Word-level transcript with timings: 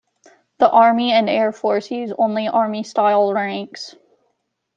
The 0.57 0.67
army 0.67 1.11
and 1.11 1.29
air 1.29 1.51
force 1.51 1.91
use 1.91 2.11
only 2.17 2.47
army-style 2.47 3.33
ranks. 3.35 3.95